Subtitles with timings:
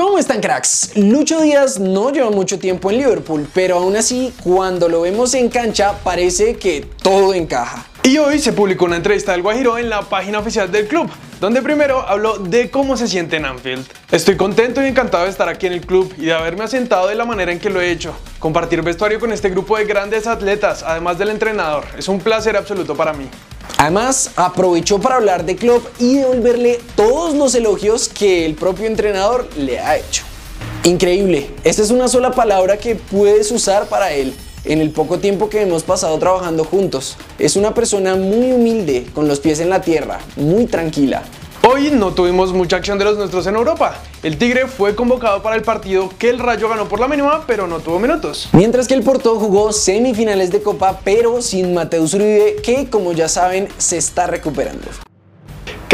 [0.00, 0.92] ¿Cómo están cracks?
[0.96, 5.50] Lucho Díaz no lleva mucho tiempo en Liverpool, pero aún así cuando lo vemos en
[5.50, 7.84] cancha parece que todo encaja.
[8.02, 11.60] Y hoy se publicó una entrevista del Guajiro en la página oficial del club, donde
[11.60, 13.86] primero habló de cómo se siente en Anfield.
[14.10, 17.14] Estoy contento y encantado de estar aquí en el club y de haberme asentado de
[17.14, 18.14] la manera en que lo he hecho.
[18.38, 22.96] Compartir vestuario con este grupo de grandes atletas, además del entrenador, es un placer absoluto
[22.96, 23.28] para mí.
[23.80, 29.48] Además, aprovechó para hablar de Klopp y devolverle todos los elogios que el propio entrenador
[29.56, 30.22] le ha hecho.
[30.84, 34.34] Increíble, esta es una sola palabra que puedes usar para él
[34.66, 37.16] en el poco tiempo que hemos pasado trabajando juntos.
[37.38, 41.22] Es una persona muy humilde, con los pies en la tierra, muy tranquila.
[41.72, 43.94] Hoy no tuvimos mucha acción de los nuestros en Europa.
[44.24, 47.68] El Tigre fue convocado para el partido que el Rayo ganó por la mínima, pero
[47.68, 48.48] no tuvo minutos.
[48.52, 53.28] Mientras que el Porto jugó semifinales de Copa, pero sin Mateus Uribe, que como ya
[53.28, 54.88] saben, se está recuperando.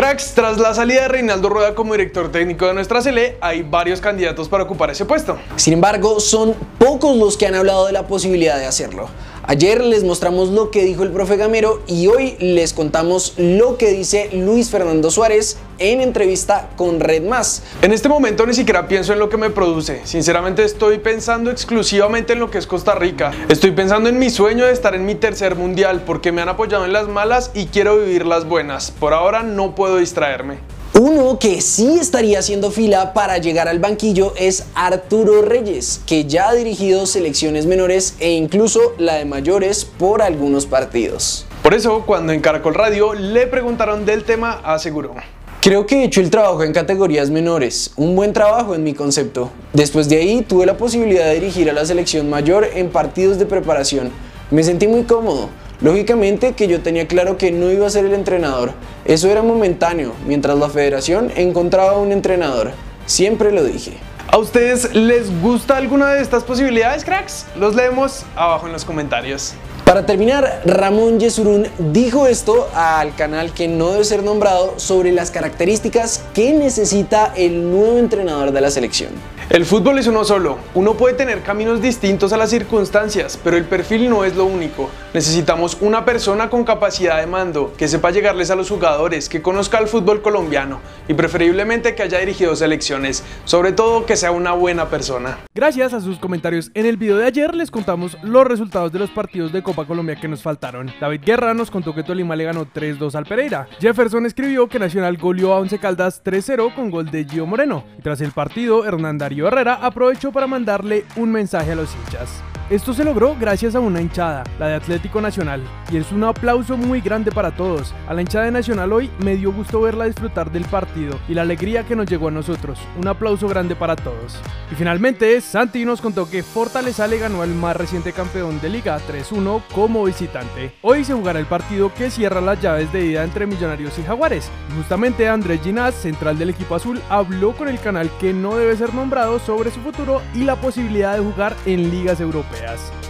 [0.06, 4.00] Cracks, tras la salida de Reinaldo Rueda como director técnico de nuestra Sele, hay varios
[4.00, 5.36] candidatos para ocupar ese puesto.
[5.56, 9.08] Sin embargo, son pocos los que han hablado de la posibilidad de hacerlo.
[9.48, 13.92] Ayer les mostramos lo que dijo el profe Gamero y hoy les contamos lo que
[13.92, 17.62] dice Luis Fernando Suárez en entrevista con Red Más.
[17.80, 20.00] En este momento ni siquiera pienso en lo que me produce.
[20.04, 23.30] Sinceramente estoy pensando exclusivamente en lo que es Costa Rica.
[23.48, 26.84] Estoy pensando en mi sueño de estar en mi tercer mundial porque me han apoyado
[26.84, 28.90] en las malas y quiero vivir las buenas.
[28.90, 30.58] Por ahora no puedo distraerme.
[30.98, 36.48] Uno que sí estaría haciendo fila para llegar al banquillo es Arturo Reyes, que ya
[36.48, 41.44] ha dirigido selecciones menores e incluso la de mayores por algunos partidos.
[41.62, 45.14] Por eso, cuando en Caracol Radio le preguntaron del tema, aseguró.
[45.60, 49.50] Creo que he hecho el trabajo en categorías menores, un buen trabajo en mi concepto.
[49.72, 53.46] Después de ahí tuve la posibilidad de dirigir a la selección mayor en partidos de
[53.46, 54.12] preparación.
[54.50, 55.50] Me sentí muy cómodo,
[55.80, 58.72] Lógicamente que yo tenía claro que no iba a ser el entrenador,
[59.04, 62.70] eso era momentáneo, mientras la federación encontraba un entrenador,
[63.04, 63.92] siempre lo dije.
[64.28, 67.44] ¿A ustedes les gusta alguna de estas posibilidades, cracks?
[67.58, 69.52] Los leemos abajo en los comentarios.
[69.84, 75.30] Para terminar, Ramón Yesurún dijo esto al canal que no debe ser nombrado sobre las
[75.30, 79.10] características que necesita el nuevo entrenador de la selección.
[79.48, 80.58] El fútbol es uno solo.
[80.74, 84.90] Uno puede tener caminos distintos a las circunstancias, pero el perfil no es lo único.
[85.14, 89.78] Necesitamos una persona con capacidad de mando, que sepa llegarles a los jugadores, que conozca
[89.78, 94.90] el fútbol colombiano y preferiblemente que haya dirigido selecciones, sobre todo que sea una buena
[94.90, 95.38] persona.
[95.54, 99.10] Gracias a sus comentarios en el video de ayer les contamos los resultados de los
[99.10, 100.90] partidos de Copa Colombia que nos faltaron.
[101.00, 103.68] David Guerra nos contó que Tolima le ganó 3-2 al Pereira.
[103.78, 107.84] Jefferson escribió que Nacional goleó a Once Caldas 3-0 con gol de Gio Moreno.
[107.96, 112.42] Y tras el partido, Hernán Darío Herrera aprovechó para mandarle un mensaje a los hinchas.
[112.68, 116.76] Esto se logró gracias a una hinchada, la de Atlético Nacional, y es un aplauso
[116.76, 117.94] muy grande para todos.
[118.08, 121.42] A la hinchada de Nacional hoy me dio gusto verla disfrutar del partido y la
[121.42, 122.80] alegría que nos llegó a nosotros.
[122.98, 124.40] Un aplauso grande para todos.
[124.72, 128.98] Y finalmente, Santi nos contó que Fortaleza le ganó al más reciente campeón de liga
[128.98, 130.72] 3-1 como visitante.
[130.82, 134.50] Hoy se jugará el partido que cierra las llaves de ida entre Millonarios y Jaguares.
[134.76, 138.92] Justamente Andrés Ginás, central del equipo azul, habló con el canal que no debe ser
[138.92, 142.55] nombrado sobre su futuro y la posibilidad de jugar en ligas europeas.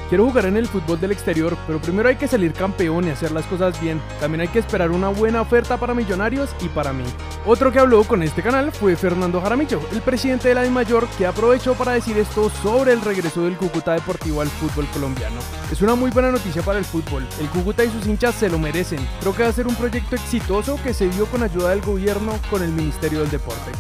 [0.09, 3.33] Quiero jugar en el fútbol del exterior, pero primero hay que salir campeón y hacer
[3.33, 4.01] las cosas bien.
[4.21, 7.05] También hay que esperar una buena oferta para Millonarios y para mí.
[7.45, 11.27] Otro que habló con este canal fue Fernando Jaramillo, el presidente de la Mayor, que
[11.27, 15.41] aprovechó para decir esto sobre el regreso del Cúcuta Deportivo al fútbol colombiano.
[15.73, 17.27] Es una muy buena noticia para el fútbol.
[17.41, 19.07] El Cúcuta y sus hinchas se lo merecen.
[19.21, 22.39] Creo que va a ser un proyecto exitoso que se dio con ayuda del gobierno
[22.51, 23.73] con el Ministerio del Deporte.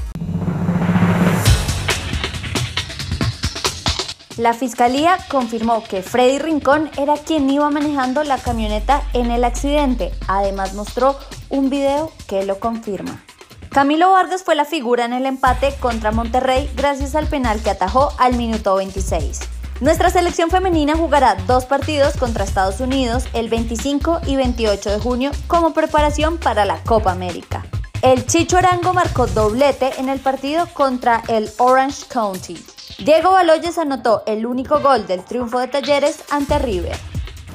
[4.37, 10.13] La fiscalía confirmó que Freddy Rincón era quien iba manejando la camioneta en el accidente.
[10.29, 11.17] Además mostró
[11.49, 13.25] un video que lo confirma.
[13.71, 18.13] Camilo Vargas fue la figura en el empate contra Monterrey gracias al penal que atajó
[18.19, 19.41] al minuto 26.
[19.81, 25.31] Nuestra selección femenina jugará dos partidos contra Estados Unidos el 25 y 28 de junio
[25.47, 27.65] como preparación para la Copa América.
[28.03, 32.76] El Chicho Arango marcó doblete en el partido contra el Orange County.
[32.98, 36.97] Diego Baloyes anotó el único gol del triunfo de Talleres ante River.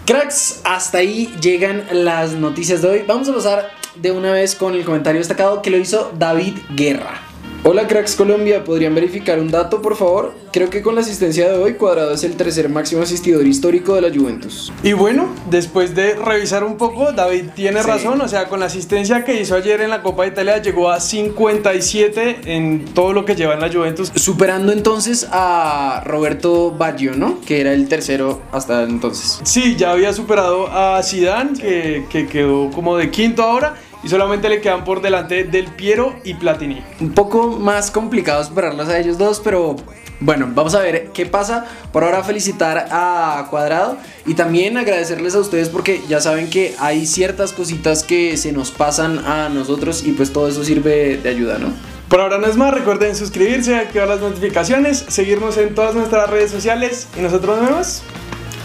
[0.05, 3.03] Cracks, hasta ahí llegan las noticias de hoy.
[3.07, 7.30] Vamos a pasar de una vez con el comentario destacado que lo hizo David Guerra.
[7.63, 10.33] Hola Cracks Colombia, ¿podrían verificar un dato por favor?
[10.51, 14.01] Creo que con la asistencia de hoy Cuadrado es el tercer máximo asistidor histórico de
[14.01, 14.73] la Juventus.
[14.81, 19.23] Y bueno, después de revisar un poco, David tiene razón, o sea, con la asistencia
[19.23, 23.35] que hizo ayer en la Copa de Italia llegó a 57 en todo lo que
[23.35, 24.11] lleva en la Juventus.
[24.15, 27.41] Superando entonces a Roberto Baggio, ¿no?
[27.41, 29.39] Que era el tercero hasta entonces.
[29.43, 34.49] Sí, ya había superado a Zidane, que, que quedó como de quinto ahora y solamente
[34.49, 36.81] le quedan por delante Del Piero y Platini.
[36.99, 39.75] Un poco más complicado superarlos a ellos dos, pero
[40.19, 41.65] bueno, vamos a ver qué pasa.
[41.91, 47.05] Por ahora felicitar a Cuadrado y también agradecerles a ustedes porque ya saben que hay
[47.05, 51.57] ciertas cositas que se nos pasan a nosotros y pues todo eso sirve de ayuda,
[51.57, 51.73] ¿no?
[52.07, 56.51] Por ahora no es más, recuerden suscribirse, activar las notificaciones, seguirnos en todas nuestras redes
[56.51, 58.03] sociales y nosotros nos vemos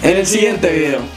[0.03, 1.16] en el siguiente video.